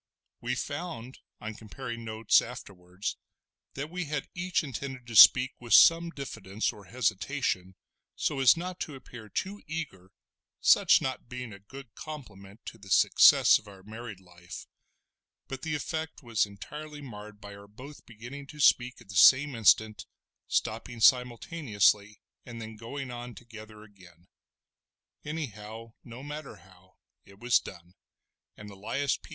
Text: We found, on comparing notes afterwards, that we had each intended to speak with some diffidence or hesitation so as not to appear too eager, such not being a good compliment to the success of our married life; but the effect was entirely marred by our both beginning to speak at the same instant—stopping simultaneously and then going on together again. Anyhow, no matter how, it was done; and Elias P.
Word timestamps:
We 0.39 0.55
found, 0.55 1.19
on 1.39 1.53
comparing 1.53 2.03
notes 2.03 2.41
afterwards, 2.41 3.17
that 3.75 3.91
we 3.91 4.05
had 4.05 4.29
each 4.33 4.63
intended 4.63 5.05
to 5.05 5.15
speak 5.15 5.51
with 5.59 5.75
some 5.75 6.09
diffidence 6.09 6.73
or 6.73 6.85
hesitation 6.85 7.75
so 8.15 8.39
as 8.39 8.57
not 8.57 8.79
to 8.79 8.95
appear 8.95 9.29
too 9.29 9.61
eager, 9.67 10.09
such 10.59 11.03
not 11.03 11.29
being 11.29 11.53
a 11.53 11.59
good 11.59 11.93
compliment 11.93 12.61
to 12.65 12.79
the 12.79 12.89
success 12.89 13.59
of 13.59 13.67
our 13.67 13.83
married 13.83 14.19
life; 14.19 14.65
but 15.47 15.61
the 15.61 15.75
effect 15.75 16.23
was 16.23 16.47
entirely 16.47 17.03
marred 17.03 17.39
by 17.39 17.53
our 17.53 17.67
both 17.67 18.03
beginning 18.07 18.47
to 18.47 18.59
speak 18.59 19.01
at 19.01 19.07
the 19.07 19.13
same 19.15 19.53
instant—stopping 19.53 20.99
simultaneously 20.99 22.19
and 22.43 22.59
then 22.59 22.75
going 22.75 23.11
on 23.11 23.35
together 23.35 23.83
again. 23.83 24.27
Anyhow, 25.23 25.93
no 26.03 26.23
matter 26.23 26.55
how, 26.55 26.97
it 27.23 27.37
was 27.37 27.59
done; 27.59 27.93
and 28.57 28.67
Elias 28.71 29.15
P. 29.17 29.29